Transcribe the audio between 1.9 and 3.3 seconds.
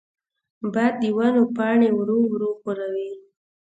ورو ورو ښوروي.